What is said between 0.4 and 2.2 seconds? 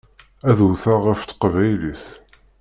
Ad wteɣ ɣef teqbaylit.